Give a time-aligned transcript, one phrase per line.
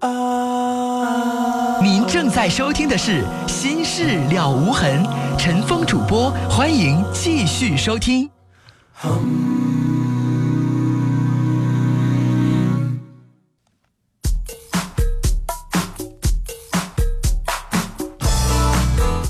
[0.00, 5.04] 啊您正在收听的是《心事了无痕》，
[5.36, 8.30] 陈峰主播，欢迎继续收听。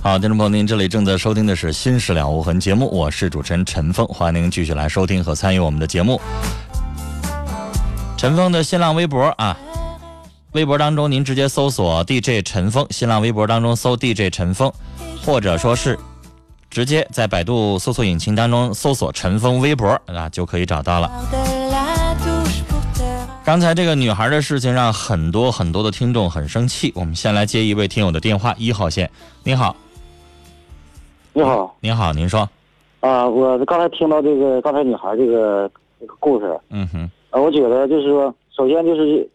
[0.03, 6.21] 好，听众朋友，您这里正在收听的是《心事了无痕》节目，我是主持人陈峰，欢迎您继续来收听和参与我们的节目。
[8.17, 9.57] 陈峰的新浪微博啊，
[10.53, 14.73] 微博当中您直接搜索 DJ 陈峰，新浪微博当中搜 DJ 陈峰，
[15.23, 15.99] 或者说是
[16.71, 21.11] 直接在百度搜索引擎当中搜索陈峰微博啊，就可以找到了。
[23.45, 29.11] 刚才这个女孩的事情让很多很多的听众很生气，我们先来接一位听友的电话，一号线，
[29.45, 29.77] 你好。
[31.35, 32.49] 你好，您好，您说。
[33.01, 35.71] 啊，我刚才听到这个刚才女孩这个
[36.01, 39.29] 这个故事，嗯哼，啊，我觉得就是说，首先就是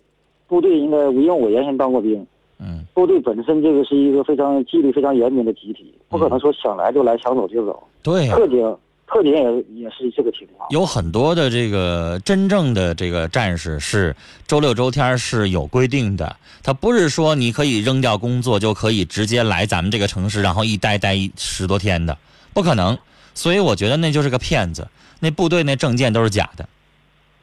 [0.54, 2.24] 部队应该，因为我原先当过兵，
[2.60, 7.82] 嗯，部队本身这个是一个非常纪律非常严谨的集体，不可能说想来就来，想走就走。
[8.04, 10.70] 对呀、特警特警也也是这个情况。
[10.70, 14.16] 有很多的这个真正的这个战士是
[14.46, 22.16] 周六周天是有规定的，他不是说你可以扔掉工作就可以直接来咱们这个城市，然后一待待一十多天的，
[22.54, 22.96] 不可能。
[23.34, 24.88] 所以我觉得那就是个骗子，
[25.20, 26.70] 那部队那证件都是假的。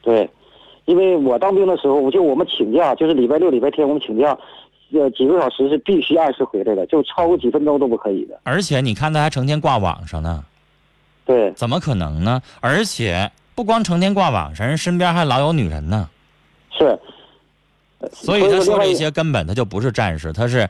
[0.01, 0.29] 对，
[0.85, 4.37] 因为我当兵的时候，我就我们请假，就是礼拜六、礼拜天我们请假，
[4.93, 8.39] 呃，几个小时是必须按时回来的，就超过几分钟都不可以的。
[8.43, 10.43] 而且你看他还成天挂网上呢，
[11.25, 12.41] 对，怎么可能呢？
[12.59, 16.09] 而且不光成天挂网上，人身边还老有女人呢。
[16.71, 16.97] 是。
[18.11, 20.67] 所以他说这些根本他就不是战士，他是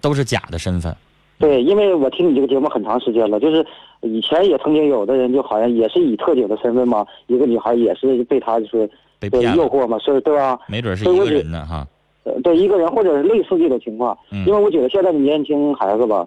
[0.00, 0.94] 都是假的身份。
[1.36, 3.66] 对，因为我听你这个节目很长时间了，就是
[4.02, 8.92] 以前也曾经有的人就好像也是以特警的身份嘛，一个女孩也是被他就是对
[9.28, 10.58] 被骗，诱惑嘛，是对吧？
[10.68, 11.86] 没准是一个人呢哈。
[12.24, 16.26] 呃，对一个人或者是类似这种情况，嗯因为我觉得现在的年轻孩子吧，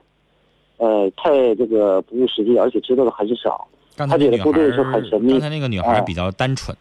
[0.78, 3.68] 呃，太这个不务实际，而且知道的很少。
[3.96, 6.78] 刚才那女孩他觉得部队是很神秘刚才那个女孩哎比较单纯，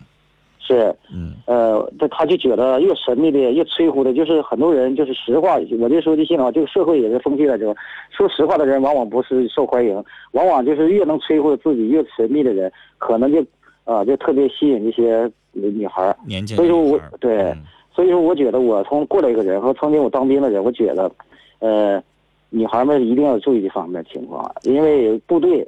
[0.61, 7.75] 是，嗯呃，他他就觉得越神秘的越吹呼的，就是很多人就是实话，我就说句心里话，这个社会也是风气来着。
[8.11, 13.43] 说实话的人往往不是受欢迎，往往就是越能吹呼自己越神秘的人，可能就
[13.85, 16.17] 啊、就特别吸引一些女孩儿。
[16.27, 17.63] 年轻所以说我对嗯
[17.97, 21.11] 所以说，我觉得我从过来一个人和曾经我当兵的人，我觉得，
[21.61, 22.03] 呃，
[22.51, 25.67] 女孩们一定要注意这方面情况，因为部队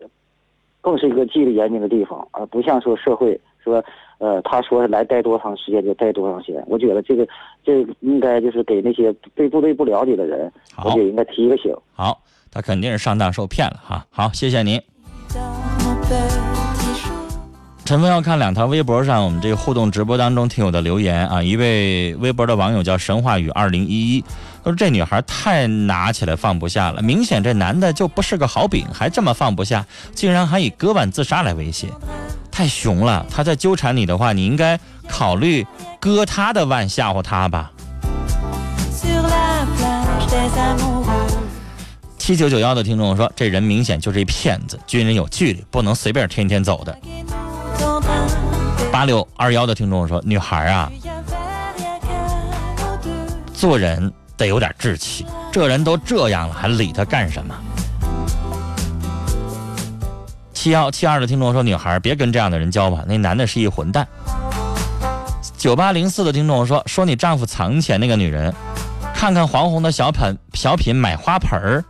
[0.82, 3.82] 更是一个纪律严谨的地方，而不像说社会说，
[4.18, 6.62] 呃，他说来待多长时间就待多长时间。
[6.66, 7.26] 我觉得这个
[7.64, 11.74] 这个应该就是给那些对部队不了解的人，我好觉得应该提个醒。
[11.94, 12.20] 好，
[12.52, 14.04] 他肯定是上当受骗了哈。
[14.10, 14.78] 好，谢谢您。
[17.88, 24.20] 陈峰要看两条微博上我们这个互动直播当中听友的留言啊，一位微博的网友叫神话语二零一一，
[24.62, 31.88] 他说这女孩太拿起来放不下了，明显这男的就不是个好饼，还这么放不下，竟然还以割腕自杀来威胁，
[32.50, 33.24] 太熊了。
[33.30, 34.78] 他在纠缠你的话，你应该
[35.08, 35.66] 考虑
[35.98, 37.72] 割他的腕吓唬他吧。
[42.18, 46.94] 七九九幺的听众说，这人明显就是一骗子，军人有纪律，不能随便天天走的。
[48.90, 50.90] 八六二幺的听众说，女孩啊，
[53.52, 57.54] 做人得有点志气，这人都这样了，还理他干什么？
[60.52, 64.06] 七幺七二的听众说，女孩别跟这样的人交往，那男的是一混蛋。
[65.56, 68.52] 九八零四的听众说，说你丈夫藏钱那个女人，
[69.14, 71.84] 看看黄宏的小品小品买花盆儿，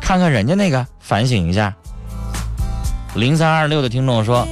[0.00, 1.74] 看看人家那个，反省一下。
[3.14, 4.46] 零三二六的听众说，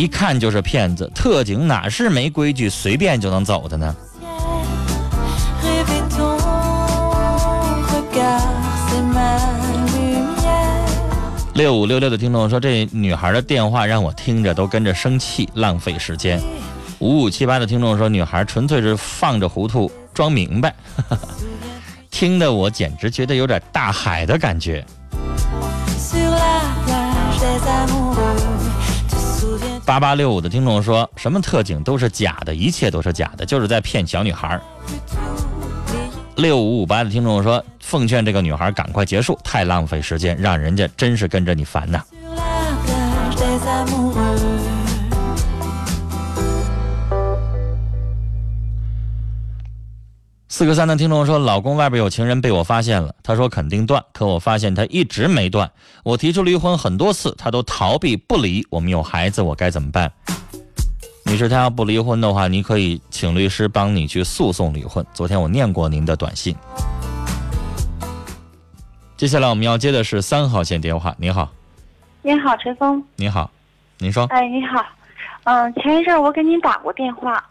[0.00, 3.94] 一看就是骗子，特警哪是没规矩随便就能走的呢？
[11.52, 16.40] 六五六六的听众说，这女孩的电话让我听着都跟着生气，浪费时间。
[17.00, 20.74] 五五七八的听众说，女孩纯粹是放着糊涂装明白，
[22.10, 24.82] 听得我简直觉得有点大海的感觉。
[29.84, 34.60] 八八六五的听众说什么特警都是假的，一切都是假的，就是在骗小女孩。
[36.36, 42.02] 六五五八的听众说，奉劝这个女孩赶快结束，太浪费时间，让人家真是跟着你烦呐。
[50.60, 55.72] 四个三的听众说，老公外边有情人被我发现了，他说肯定断，可我发现他一直没断。
[56.04, 58.62] 我提出离婚很多次，他都逃避不离。
[58.68, 60.12] 我们有孩子，我该怎么办？
[61.24, 65.02] 女士，他要不离婚的话，你可以请律师帮你去诉讼离婚。
[65.14, 66.54] 昨天我念过您的短信。
[69.16, 71.16] 接下来我们要接的是三号线电话。
[71.16, 71.50] 您好，
[72.20, 73.02] 您好，陈峰。
[73.16, 73.50] 您好，
[73.96, 74.26] 您说。
[74.26, 74.84] 哎，你好。
[75.44, 77.42] 嗯，前一阵我给您打过电话。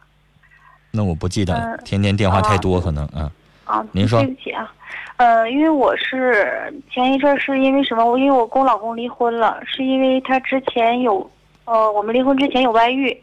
[0.91, 3.31] 那我不记得，嗯天天电话太多，可能啊。
[3.65, 4.71] 啊，您说对不起啊。
[5.18, 8.06] 呃，因为我是前一阵是因为什么？
[8.06, 11.30] 我因为我跟我老公离婚了，是因为他之前有，
[11.65, 13.15] 呃，我们离婚之前有外遇，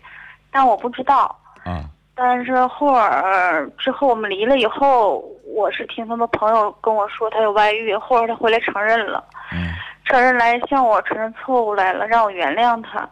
[0.51, 1.37] 但我不知道。
[1.65, 1.85] 啊
[2.19, 5.23] 但是后儿之后我们离了以后，
[5.55, 9.23] 我是听他们朋友跟我说他有外遇，后来他回来承认了。
[9.53, 9.69] 嗯
[10.07, 13.07] 承认来向我承认错误来了，让我原谅他。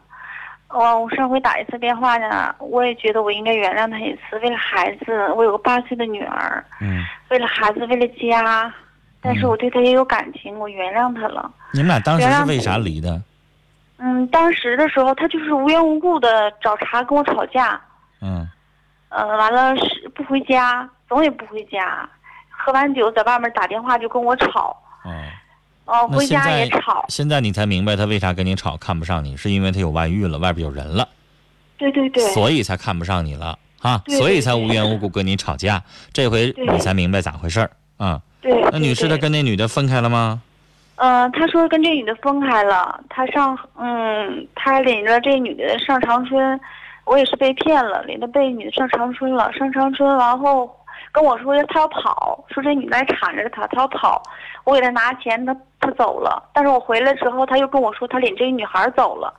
[0.75, 8.75] 哦，我上回打一次电话呢，我也觉得我应该原谅他一次，为了孩子，我有个八岁的女儿，嗯，为了孩子，为了家，
[9.23, 11.49] 但是我对他也有感情，我原谅他了。
[11.73, 13.23] 你们俩当时是为啥离的？
[13.99, 17.81] 嗯，当时的时候他就是无缘无故的找茬跟我吵架，
[18.21, 18.51] 嗯
[19.11, 22.09] 呃，完了是不回家，总也不回家，
[22.51, 25.13] 喝完酒在外面打电话就跟我吵，哦，
[25.87, 31.09] 哦、那回家现在也吵，现在你才明白他为啥跟你吵，看不上你，是因为他有外遇了，外边有人了，
[31.77, 35.83] 对对对，所以才看不上你了哈，对所以才无缘无故跟你吵架。
[36.13, 38.21] 这回你才明白咋回事儿啊？
[38.41, 38.61] 对。
[38.73, 40.41] 那女士她跟那女的分开了吗？
[40.97, 46.59] 嗯，他说跟这女的分开了，他上嗯，他领着这女的上长春，
[47.05, 50.73] 我也是被骗了，领着被女的上长春了，上长春完后
[51.15, 54.21] 跟我说他要跑，说这女的还缠着他，他要跑，
[54.65, 59.33] 我给他拿钱，他他走了，但是我回来之后他又跟我说他领这个女孩走了，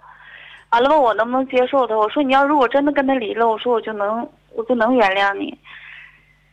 [0.69, 4.25] 完了问我能不能接受他，我说你要如果真的跟他离了，我说我就能
[4.55, 5.53] 我就能原谅你，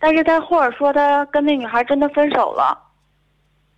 [0.01, 2.77] 但是他或者说他跟那女孩真的分手了。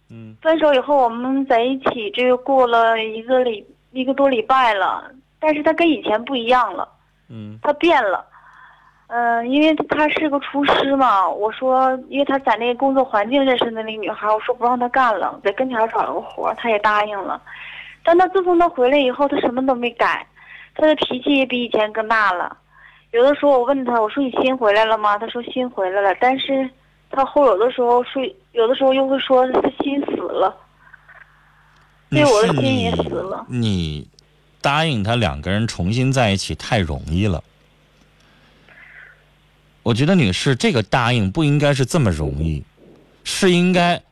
[0.09, 0.35] 嗯。
[0.41, 6.89] 分手以后，我们在一起，这个过了一个礼一个多礼拜了，但是他跟以前不一样了，
[7.29, 7.59] 嗯。
[7.63, 8.25] 他变了。
[9.07, 17.41] 嗯、因为他是个厨师嘛，我说，因为他在那个工作环境认识的那个女孩，我说不让他干了，在跟前找了个活儿，他也答应了。
[18.03, 20.27] 但他自从他回来以后，他什么都没改，
[20.75, 22.57] 他的脾气也比以前更大了。
[23.13, 25.17] 有的时候我问他，我说你心回来了吗？
[25.19, 26.69] 他说心回来了，但是
[27.11, 28.23] 他后有的时候说，
[28.53, 30.57] 有的时候又会说他心死了。
[32.11, 34.09] 对我的心也死了你
[34.61, 37.43] 答应他两个人重新在一起太容易了。
[39.85, 42.65] 我觉得女士这个答应不应该是这么容易，
[43.23, 44.03] 是应该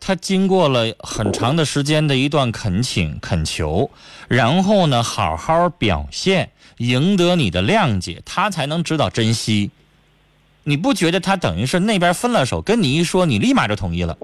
[0.00, 3.90] 她经过了很长的时间的一段恳请恳求，
[4.26, 9.70] 然后呢好好表现，赢得你的谅解，她才能知道珍惜。
[10.64, 14.16] 你不觉得她等于是那边分了手，跟你一说，你立马就同意了，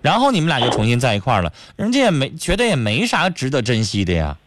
[0.00, 4.38] 然后你们俩就重新在一块儿了，人家也没觉得也没啥值得珍惜的呀。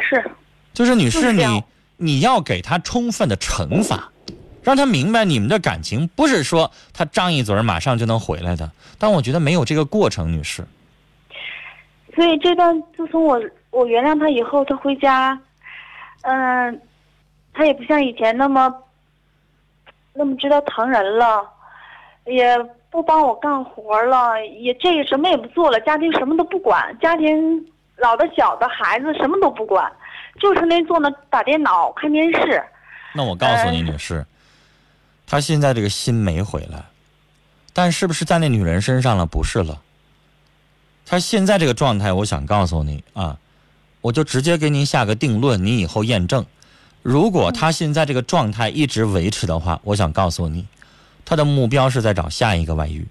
[0.00, 0.30] 是，
[0.72, 1.62] 就是女士，你
[1.98, 4.10] 你要给他充分的惩罚，
[4.62, 8.70] 让他明白你们的感情不是说他张一嘴儿马上就能回来的。
[8.98, 10.64] 但我觉得没有这个过程，女士。
[12.14, 13.40] 所以这段自从我
[13.70, 15.38] 我原谅他以后，他回家，
[16.22, 16.80] 嗯、
[17.54, 18.74] 他也不像以前那么
[20.12, 21.48] 那么知道疼人了，
[22.26, 22.58] 也
[22.90, 27.64] 不帮我干活了，也这个什么也不做了，家庭什么都不管，家庭
[27.96, 29.90] 老的小的孩子什么都不管，
[30.40, 32.60] 就是那坐那打电脑看电视。
[33.14, 34.26] 那我告诉你，呃女士，
[35.30, 36.86] 他现在这个心没回来，
[37.74, 39.26] 但是不是在那女人身上了？
[39.26, 39.82] 不是了。
[41.04, 43.38] 他现在这个状态，我想告诉你啊，
[44.00, 46.46] 我就直接给您下个定论，你以后验证。
[47.02, 50.66] 如果他现在这个状态一直维持的话，我想告诉你，
[51.26, 53.06] 他的目标是在找下一个外遇。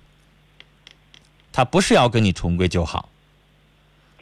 [1.53, 3.09] 他不是要跟你重归旧好，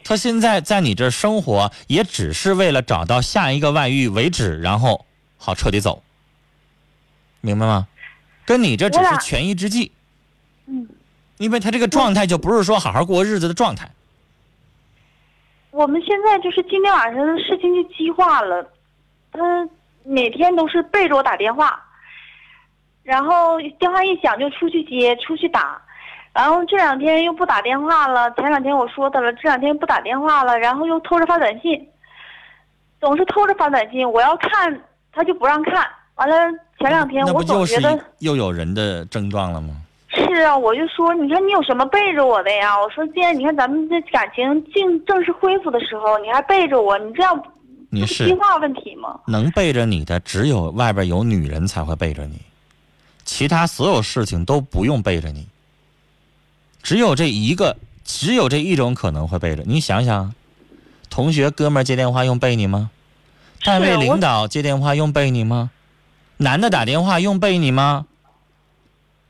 [0.04, 5.06] 他现在在你这生活，也只是为了找到下一个外遇为止，然后
[5.38, 6.02] 好彻底走，
[7.46, 7.86] 明白吗？
[8.44, 9.90] 跟你这只是权宜之计，
[10.66, 10.88] 嗯，
[11.38, 13.90] 因为他这个状态就不是说好好过日子的状态。
[15.70, 18.70] 我们现在就是今天晚上的事情就激化了，
[19.32, 19.40] 他
[20.04, 21.82] 每天都是背着我打电话，
[23.02, 25.82] 然后电话一响就出去接，出去打，
[26.32, 28.30] 然后这两天又不打电话了。
[28.36, 31.88] 前两天我说他了，这两天不打电话了，然后又偷着发短信，
[33.00, 34.80] 总是偷着发短信，我要看
[35.12, 35.86] 他就不让看。
[36.14, 36.34] 完了
[36.78, 39.74] 前两天我总觉得又有人的症状了吗？
[40.08, 42.78] 是啊，我就说，你看你有什么背着我的呀？
[42.80, 47.42] 我说，既然你看咱们这感情正正式恢复的时候，你还背着我，你这样
[47.90, 49.18] 女不是士激化问题吗？
[49.26, 52.40] 能背着你的，只有外边有女人才会背着你，
[53.24, 55.46] 其他所有事情都不用背着你。
[56.82, 59.80] 只有这一个，只有这一种可能会背着你。
[59.80, 60.32] 想想，
[61.10, 62.90] 同学哥们儿接电话用背你吗？
[63.64, 65.70] 单位领导接电话用背你吗？
[66.38, 68.06] 男的打电话用背你吗？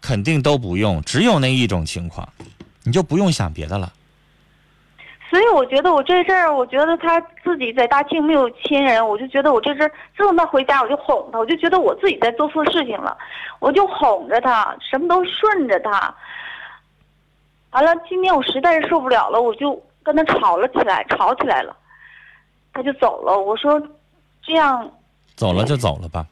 [0.00, 2.28] 肯定都不用，只有那一种情况，
[2.84, 3.92] 你就不用想别的了。
[5.28, 13.16] 所以我觉得我这阵儿，我觉得他自己在大庆没有亲人，我就觉得我这阵儿自从他回家，我就哄他，我就觉得我自己在做错事情了，
[13.58, 16.14] 我就哄着他，什么都顺着他。
[17.70, 21.76] 完了，今天我实在是受不了了，我就跟他吵了起来，吵起来了，
[22.72, 23.36] 他就走了。
[23.36, 23.82] 我说，
[24.42, 24.88] 这样，
[25.34, 26.25] 走了就走了吧。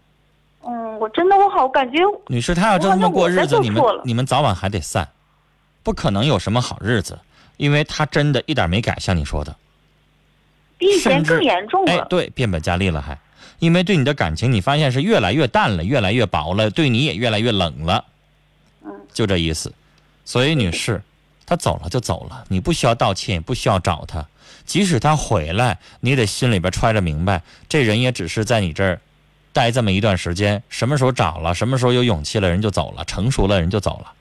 [0.67, 5.09] 嗯，我真的我好感觉，女士，他要这么过日子，你们你们早晚还得散，
[5.83, 7.19] 不可能有什么好日子，
[7.57, 9.55] 因为他真的一点没改，像你说的。
[10.79, 11.93] 比以前更严重了，。
[11.93, 13.19] 哎对，变本加厉了还，
[13.59, 18.05] 因为对你的感情，你发现是越来越淡了，越来越薄了，对你也越来越冷了，
[18.85, 19.73] 嗯，就这意思。
[20.25, 21.03] 所以女士，
[21.45, 24.27] 他走了就走了，你不需要道歉，也不需要找他。
[24.65, 29.01] 即使他回来，你得心里边揣着明白，这人也只是在你这儿
[29.55, 34.13] 待这么一段时间，什么时候找了，什么时候有勇气了，人就走了，成熟了，人就走了，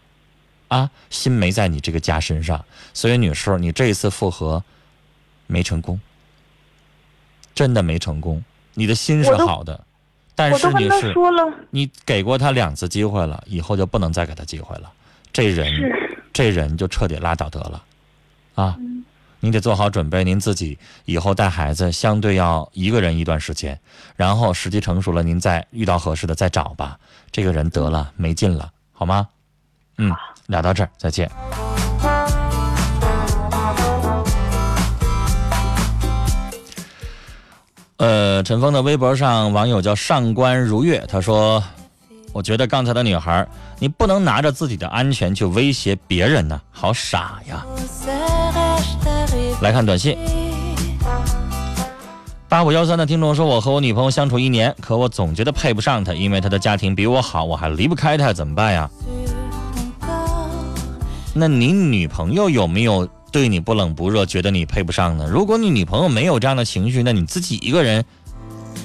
[0.67, 2.63] 啊，心没在你这个家身上。
[2.93, 4.63] 所以女士，你这一次复合
[5.47, 5.99] 没成功，
[7.55, 8.43] 真的没成功。
[8.75, 9.83] 你的心是好的，
[10.35, 14.91] 但是女士，说了，你给过他两次机会了，以后就不能再给他机会了。
[15.31, 15.73] 这人，
[16.31, 17.83] 这人就彻底拉倒得了，
[18.53, 19.03] 啊，嗯
[19.45, 23.77] 你得做好准备，您自己以后带孩子相对要一个人一段时间，
[24.15, 26.97] 然后时机成熟了，您再遇到合适的再找吧。
[27.29, 29.27] 这个人得了没劲了，好吗？
[29.97, 30.15] 嗯，
[30.47, 31.29] 聊到这儿，再见。
[37.97, 41.61] 呃，陈峰的微博上网友叫上官如月，他说
[42.31, 43.45] ：“我觉得刚才的女孩，
[43.77, 47.65] 你不能拿着自己的安全去威胁别人呢，好傻呀。”
[49.61, 50.17] 来看短信，
[52.49, 58.89] 八五幺三的听众说：“我和我女朋友相处一年，可我总觉得配不上她，因为她的家庭比我好，我还离不开她，怎么办呀？”
[61.33, 65.27] 那你女朋友有没有对你不冷不热，觉得你配不上呢？
[65.27, 68.03] 如果你女朋友没有这样的情绪，那你自己一个人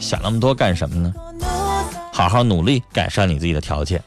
[0.01, 1.13] 想那么多干什么呢？
[2.13, 4.03] 好好努力改善你自己的条件。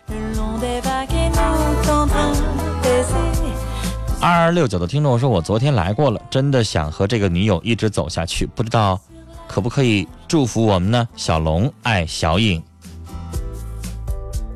[4.21, 8.99] 二二六九的听众说：“我昨天来过了，真的想和这个女友一直走下去，不知道
[9.47, 12.61] 可不可以祝福我们呢？”小龙爱小颖，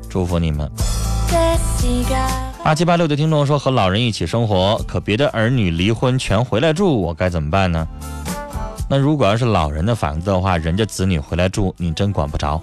[0.08, 0.70] 祝福你们。
[2.62, 7.88] 八七八六的听众说：“和老人一起生活，可别的儿女离婚全回来住，我该怎么办呢？”
[8.88, 12.62] 那如果要是老人的房子的话，人家子女回来住，你真管不着；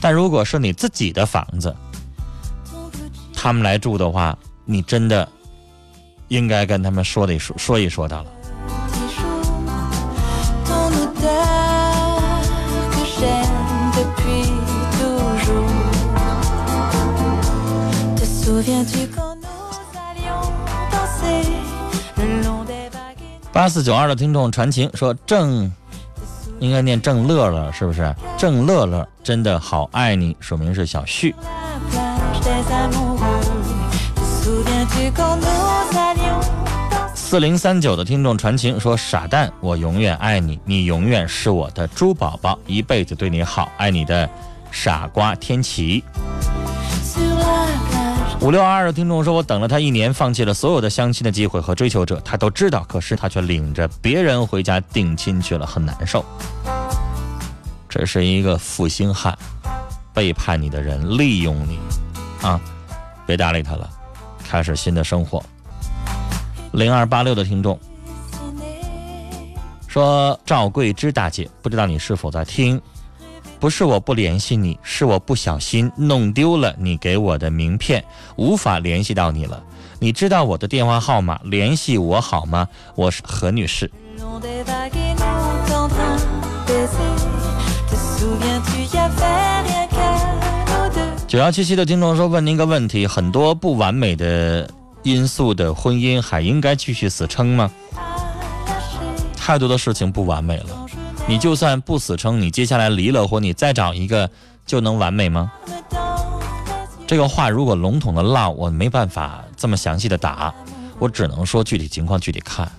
[0.00, 1.76] 但如果是你自己的房子，
[3.34, 5.28] 他们来住的话，你真的
[6.32, 8.24] 应该跟他们说的说说一说的了。
[23.52, 25.70] 八四九二的听众传情说：“郑
[26.60, 28.14] 应该念郑乐乐，是不是？
[28.38, 31.34] 郑乐乐真的好爱你，署名是小旭。
[37.14, 44.28] 四零三九的听众传情说：“傻蛋，我永远爱你，你永远是我的猪宝宝，一辈子对你好，爱你的
[44.70, 46.04] 傻瓜天琪。”
[48.40, 56.24] 五六二二的听众说：“我等了他一年，放弃了所有的相亲的机会和追求者，他都知道，可是他却领着别人回家定亲去了，很难受。
[57.88, 59.38] 这是一个负心汉，
[60.12, 61.78] 背叛你的人利用你，
[62.42, 62.60] 啊，
[63.26, 63.88] 别搭理他了，
[64.52, 65.42] 开始新的生活。”
[66.72, 67.78] 零二八六的听众
[69.88, 72.78] 说：“赵桂芝大姐，不知道你是否在听？
[73.58, 78.04] 不是我不联系你，是我不小心弄丢了你给我的名片，
[78.36, 79.62] 无法联系到你了。
[80.00, 82.68] 你知道我的电话号码，联系我好吗？
[82.94, 83.90] 我是何女士。”
[91.32, 94.68] 九幺七七的听众说：“问您个问题，很多不完美的
[95.02, 97.72] 因素的婚姻还应该继续死撑吗？
[99.34, 100.86] 太多的事情不完美了，
[101.26, 104.28] 你就算不死撑，你接下来离了婚，你再找一个
[104.66, 105.50] 就能完美吗？
[107.06, 110.54] 这个话如果笼统的唠，我没办法这么详细的答，
[110.98, 112.70] 我只能说具体情况具体看，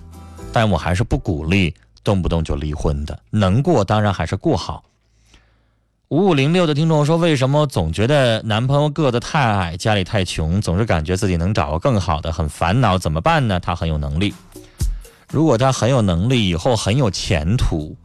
[0.52, 4.84] 但我还是不鼓励动不动就离婚的，能过当然还是过好。”
[6.14, 13.58] 五五零六的听众说：“为什么总觉得男朋友个子太矮，家里太穷，总是感觉自己能找个更好的，很烦恼，怎么办呢？
[13.58, 14.32] 他很有能力，
[15.32, 17.96] 如果他很有能力，以后很有前途，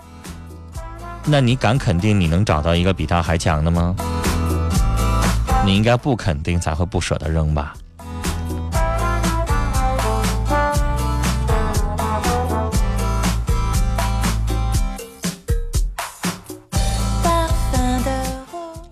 [1.23, 3.95] 那你敢肯定你能找到一个比他还强的吗？”
[5.63, 7.75] 你应该不肯定才会不舍得扔吧。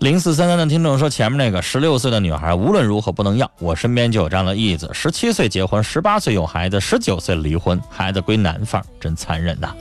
[0.00, 9.74] 零四三三的听众说：“前面那个十六岁的女孩无论如何不能要，我身边就有这样的例子：十七岁结婚，十八岁有孩子，十九岁离婚，孩子归男方，真残忍呐。”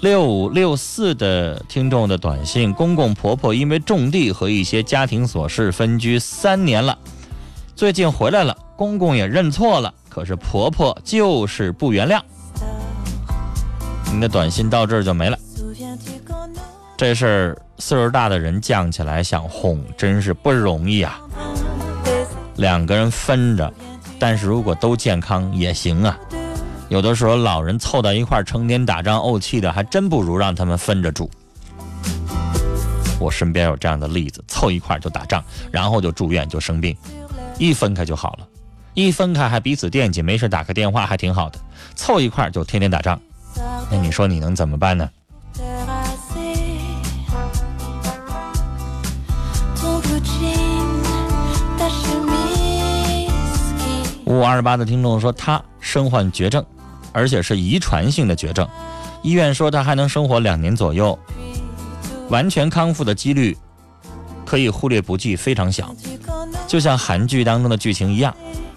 [0.00, 6.96] 六五六四的听众的短信：公公婆婆因为种地和一些家庭琐事分居三年了，
[7.76, 12.18] 最近回来了，公公也认错了，可是婆婆就是不原谅。
[14.10, 15.38] 您的短信到这儿就没了。
[17.02, 21.20] 这事儿岁数大的人犟起来想哄，真是不容易啊。
[22.54, 23.74] 两个人分着，
[24.20, 26.16] 但是如果都健康也行啊。
[26.88, 31.28] 有的时候老人凑到一块儿，成天打仗怄气的，还真不如让他们分着住。
[33.18, 35.42] 我身边有这样的例子，凑一块儿就打仗，
[35.72, 36.96] 然后就住院就生病，
[37.58, 38.46] 一分开就好了，
[38.94, 41.58] 一分开还彼此惦记，没事打个电话还挺好的，
[41.96, 43.20] 凑一块儿就天天打仗，
[43.90, 45.10] 那你说你能怎么办呢？
[54.32, 56.64] 五五二八的听众说，他身患绝症，
[57.12, 58.66] 而且是遗传性的绝症。
[59.22, 61.18] 医院说他还能生活两年左右，
[62.30, 63.54] 完全康复的几率
[64.46, 65.94] 可以忽略不计，非常小。
[66.66, 68.34] 就像韩剧当中的剧情一样，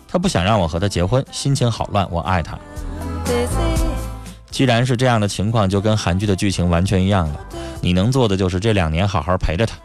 [0.09, 2.05] 他不想让我和他结婚，心情好乱。
[2.12, 2.59] 我爱他。
[4.51, 7.39] 既然是这样的情况，就跟韩剧的剧情完全一样了。
[7.79, 9.77] 你能做的就是这两年好好陪着他，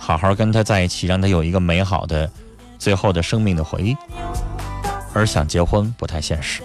[0.00, 2.28] 好好跟他在一起，让他有一个美好的
[2.80, 3.96] 最后的生命的回忆。
[5.14, 6.62] 而想结婚不太现实。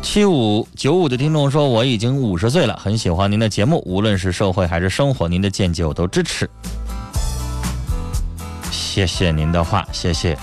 [0.00, 6.48] 七五九五的听众说：“我已经五十岁了，很喜欢您的节目，无论是社会还是生活，您的见解我都支持。”
[8.70, 10.38] 谢谢您的话，谢谢。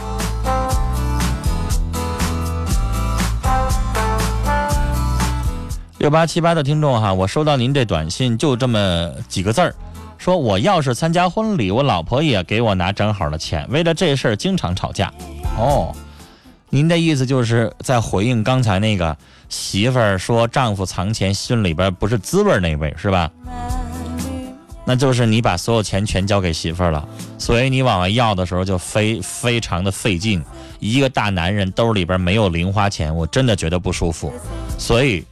[6.00, 9.74] 六八七八的听众哈，我收到您这短信，就这么几个字儿。
[10.22, 15.12] 说我要是参加婚礼，我老婆也给我拿正好的钱，为了这事儿经常吵架。
[15.58, 15.92] 哦，
[16.70, 19.18] 您的意思就是在回应刚才那个
[19.50, 23.32] 媳妇儿说丈夫藏钱心里边不是滋味那位是吧？
[24.86, 27.04] 那就是你把所有钱全交给媳妇儿了，
[27.40, 30.44] 所以你往外要的时候就非非常的费劲。
[30.80, 34.32] 一个大男人兜里边没有零花钱，我真的觉得不舒服，
[34.78, 35.26] 所以。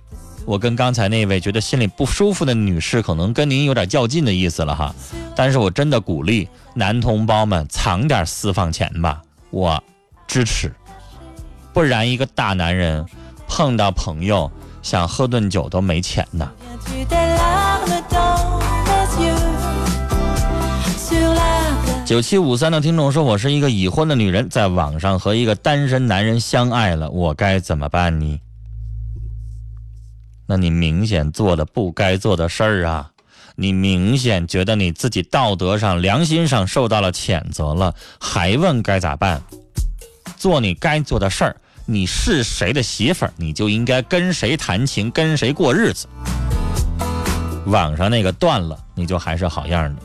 [0.50, 4.96] 我跟刚才那位觉得心里不舒服的女士，可能跟您有点较劲的意思了哈。
[5.36, 9.84] 但是我真的鼓励男同胞们藏点私房钱吧，我
[10.26, 10.74] 支持。
[11.72, 13.06] 不然一个大男人
[13.48, 16.52] 碰到朋友想喝顿酒都没钱呢。
[22.04, 28.40] 九七五三的听众说：“我是一个已婚的女人，在网上和一个单身男人相爱了，我该怎么办呢？”
[30.52, 33.12] 那你明显做了不该做的事儿啊！
[33.56, 39.40] 你明显觉得你自己道德上、良心上受到了谴责了，还问该咋办？
[40.38, 41.56] 做你该做的事儿。
[41.86, 46.08] 你是谁的媳妇儿，你就应该跟谁谈情，跟谁过日子。
[47.68, 50.02] 网上那个断了，你就还是好样的。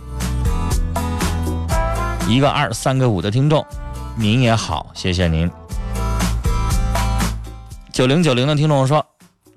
[2.29, 3.65] 一个二，三个五的听众，
[4.15, 5.51] 您也好，谢谢您。
[7.95, 9.14] 九零九零的听众说。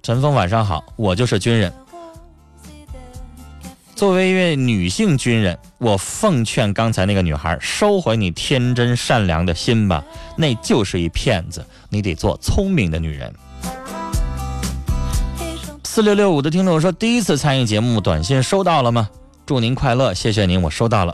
[0.08, 1.70] 陈峰，晚上好，我就是军人。
[3.94, 10.02] 作为一位女性军人，我奉劝刚才那个女孩收回你天真善良的心吧，
[10.38, 11.66] 那就是一骗子。
[11.90, 13.34] 你得做聪明的女人。
[15.84, 19.10] 四六六五的听众说，第一次参与节目，短信收到了吗？
[19.46, 21.14] 祝您快乐，谢谢您，我收到了。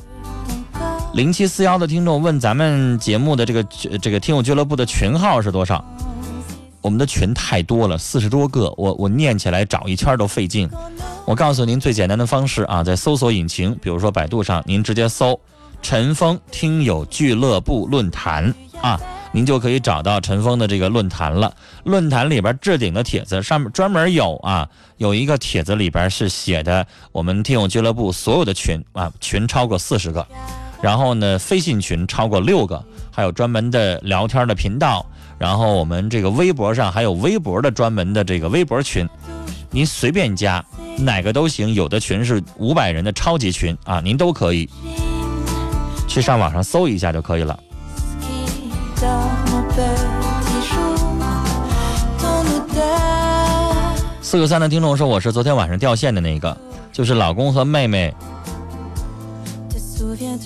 [1.16, 3.64] 零七四幺的听众问咱们节目的这个
[4.00, 5.84] 这个听友俱乐部的群号是多少？
[6.84, 10.70] 我们的群太多了，四十多个，我我念起来找一圈都费劲。
[11.26, 15.40] 我告诉您最简单的方式啊，在搜索引擎，比如说百度上，您直接搜
[15.82, 19.00] “陈峰听友俱乐部论坛”啊，
[19.32, 21.56] 您就可以找到陈峰的这个论坛了。
[21.86, 24.68] 论坛里边置顶的帖子上面专门有啊，
[24.98, 30.28] 有一个帖子里边是写的我们听友俱乐部所有的群啊，群超过四十个，
[30.82, 35.06] 然后呢，飞信群超过六个，还有专门的聊天的频道。
[35.38, 39.08] 然后我们这个微博上还有微博的专门的这个微博群，
[39.72, 40.64] 您随便加
[40.98, 41.74] 哪个都行。
[41.74, 44.70] 有的群是五百人的超级群啊，您都可以
[46.08, 47.60] 去上网上搜一下就可以了。
[54.22, 56.58] 四个三的听众说：“我是昨天晚上掉线的那个，
[56.92, 58.12] 就是老公和妹妹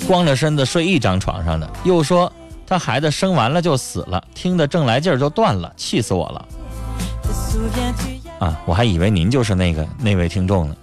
[0.08, 2.32] 光着身子睡一张床上的，又说
[2.68, 6.46] 他孩子生完了就死了，听得正来劲儿就断了，气死我了。”
[8.40, 10.76] 啊，我还以为您就是那个那位听众呢。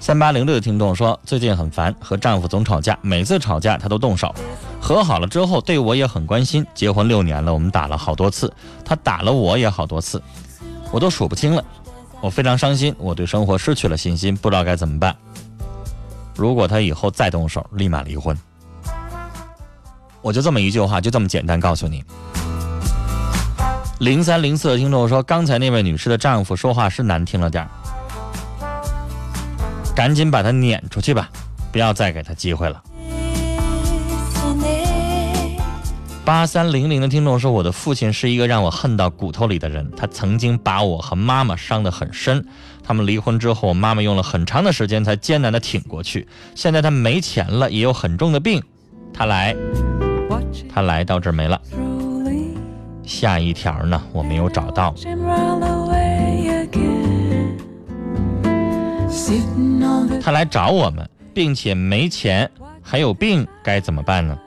[0.00, 4.34] 三八零六的听众说，最近很烦，和丈夫总吵架，每次吵架他都动手，
[4.80, 6.66] 和好了之后对我也很关心。
[6.74, 8.52] 结婚六年了，我们打了好多次，
[8.84, 10.20] 他打了我也好多次，
[10.90, 11.64] 我都数不清了。
[12.24, 15.14] 我非常伤心，我对生活失去了信心，不知道该怎么办。
[16.34, 18.34] 如果他以后再动手，立马离婚。
[20.22, 22.02] 我就这么一句话，就这么简单告诉你。
[23.98, 27.68] 零三零四的听众说，刚才那位女士的丈夫说话是难听了点儿。
[29.94, 31.28] 赶紧把他撵出去吧，
[31.70, 32.82] 不要再给他机会了。
[36.24, 42.46] 八三零零的听众说：“我的父亲是一个让我恨到骨头里的人，他曾经把我和妈妈伤得很深。
[42.82, 46.26] 他们离婚之后，妈妈用了很长的时间才艰难地挺过去。
[46.54, 48.62] 现在他没钱了，也有很重的病，
[49.12, 49.54] 他来，
[50.72, 51.60] 他来到这儿没了。
[53.02, 54.94] 下一条呢，我没有找到。”
[60.22, 62.50] 他来找我们，并且没钱，
[62.82, 64.38] 还有病，该怎么办呢？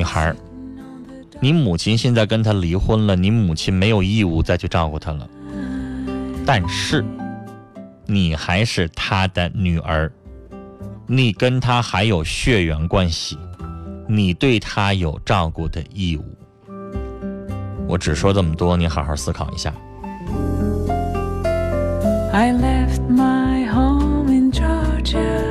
[0.00, 0.34] 女孩，
[1.40, 5.28] 你母亲现在跟他离婚了，你母亲没有义务再去照顾他了。
[6.46, 7.04] 但是，
[8.06, 10.10] 你还是他的女儿，
[11.06, 13.36] 你跟他还有血缘关系，
[14.08, 16.24] 你对他有照顾的义务。
[17.86, 19.70] 我只说这么多，你好好思考一下。
[22.32, 25.42] I left my home in Georgia,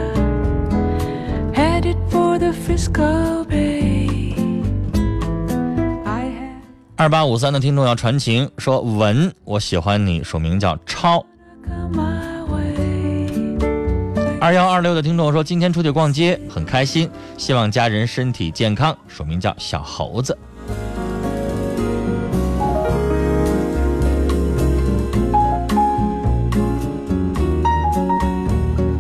[1.54, 3.69] headed for the Frisco Bay.
[7.00, 11.26] 二八五三的听众要传情，说文我喜欢你，署名叫超。
[14.42, 20.38] 二幺二六的听众说今天出去逛街很开心，希望家人身体健康，署名叫小猴子。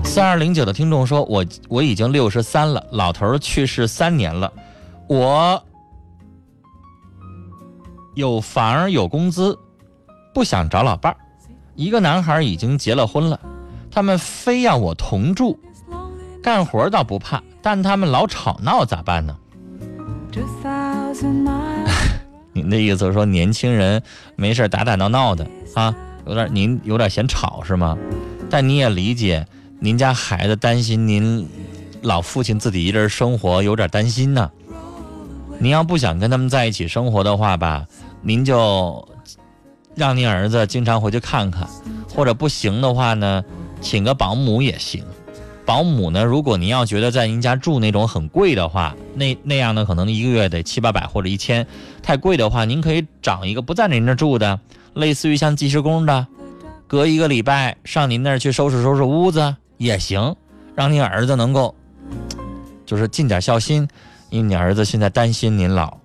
[0.05, 4.49] 三二零九的听众说：“我我已经六十三了，老头去世三年了，
[5.07, 5.61] 我
[8.19, 9.57] 有房有工资，
[10.33, 11.17] 不想找老伴儿。
[11.75, 13.39] 一个男孩已经结了婚了，
[13.89, 15.57] 他们非要我同住，
[16.43, 19.37] 干活倒不怕，但他们老吵闹，咋办呢？”
[22.51, 24.03] 您的意思是说年轻人
[24.35, 25.95] 没事打打闹闹的啊，
[26.27, 27.97] 有点您有点嫌吵是吗？
[28.49, 29.47] 但你也理解。
[29.79, 31.47] 您家孩子担心您
[32.01, 34.51] 老父亲自己一人生活，有点担心呢。
[35.57, 37.87] 您要不想跟他们在一起生活的话吧，
[38.21, 39.07] 您就
[39.95, 41.67] 让您儿子经常回去看看，
[42.13, 43.43] 或者不行的话呢，
[43.81, 45.03] 请个保姆也行。
[45.65, 51.67] 保姆呢，如果您要觉得在您家住那种很贵的话，那那样呢，可能一个月得七八百或者一千，
[52.01, 54.59] 太贵的话，您可以找一个不在您那住的，
[54.95, 56.25] 类似于像计时工的，
[56.87, 59.55] 隔一个礼拜上您那儿去收拾收拾屋子。
[59.77, 60.35] 也行，
[60.75, 61.75] 让您儿子能够，
[62.83, 63.87] 就是尽点孝心，
[64.31, 65.98] 因为你儿子现在担心您老。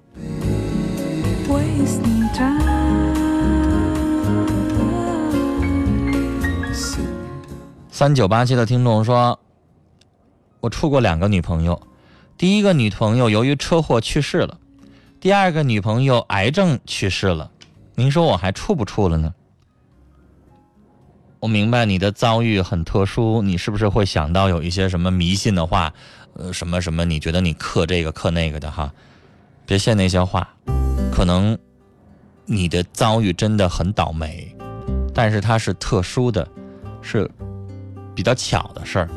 [7.95, 9.39] 三九八七的听众说，
[10.59, 11.81] 我处过两个女朋友，
[12.37, 14.59] 第一个女朋友由于车祸去世了，
[15.21, 17.53] 第二个女朋友癌症去世了，
[17.95, 19.33] 您说我还处不处了呢？
[21.39, 25.95] 我明白你的遭遇很特殊，你是不是会想到有一些什么迷信的话，
[26.33, 27.05] 呃，什么什么？
[27.05, 28.93] 你觉得你克这个克那个的哈？
[29.67, 30.49] 别信那些话，
[31.13, 31.57] 可能
[32.45, 34.53] 你的遭遇真的很倒霉，
[35.15, 36.45] 但是它是特殊的，
[37.01, 37.31] 是
[38.15, 39.09] 比较巧的事儿。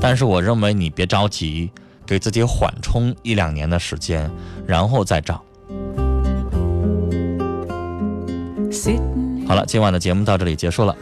[0.00, 1.70] 但是我认为你别着急，
[2.06, 4.30] 给自己缓冲一两年的时间，
[4.66, 5.42] 然后再找。
[9.46, 10.94] 好了，今晚的节目到这里结束了。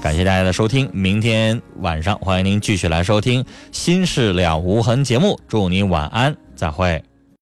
[0.00, 7.09] 感谢大家的收听，明天晚上欢迎您继续来收听《心事了无痕》节目，祝您晚安，再会。